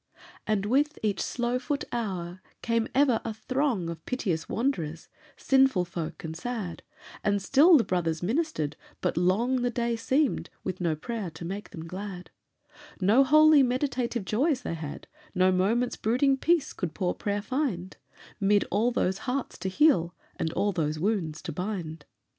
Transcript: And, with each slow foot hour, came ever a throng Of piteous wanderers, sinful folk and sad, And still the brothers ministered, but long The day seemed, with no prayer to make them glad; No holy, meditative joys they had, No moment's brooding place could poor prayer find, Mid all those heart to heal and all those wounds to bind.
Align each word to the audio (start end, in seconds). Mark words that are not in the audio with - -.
And, 0.47 0.65
with 0.65 0.97
each 1.03 1.21
slow 1.21 1.59
foot 1.59 1.83
hour, 1.91 2.41
came 2.63 2.87
ever 2.95 3.21
a 3.23 3.35
throng 3.35 3.87
Of 3.87 4.03
piteous 4.07 4.49
wanderers, 4.49 5.09
sinful 5.37 5.85
folk 5.85 6.23
and 6.23 6.35
sad, 6.35 6.81
And 7.23 7.39
still 7.39 7.77
the 7.77 7.83
brothers 7.83 8.23
ministered, 8.23 8.75
but 9.01 9.15
long 9.15 9.57
The 9.61 9.69
day 9.69 9.95
seemed, 9.95 10.49
with 10.63 10.81
no 10.81 10.95
prayer 10.95 11.29
to 11.29 11.45
make 11.45 11.69
them 11.69 11.85
glad; 11.85 12.31
No 12.99 13.23
holy, 13.23 13.61
meditative 13.61 14.25
joys 14.25 14.61
they 14.63 14.73
had, 14.73 15.05
No 15.35 15.51
moment's 15.51 15.97
brooding 15.97 16.35
place 16.35 16.73
could 16.73 16.95
poor 16.95 17.13
prayer 17.13 17.43
find, 17.43 17.95
Mid 18.39 18.65
all 18.71 18.89
those 18.89 19.19
heart 19.29 19.51
to 19.51 19.69
heal 19.69 20.15
and 20.35 20.51
all 20.53 20.71
those 20.71 20.97
wounds 20.97 21.43
to 21.43 21.51
bind. 21.51 22.05